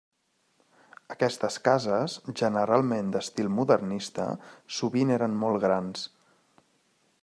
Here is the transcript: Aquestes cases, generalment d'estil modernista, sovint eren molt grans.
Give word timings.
Aquestes 1.15 1.57
cases, 1.67 2.15
generalment 2.41 3.13
d'estil 3.17 3.53
modernista, 3.61 4.27
sovint 4.79 5.17
eren 5.19 5.41
molt 5.45 5.67
grans. 5.67 6.13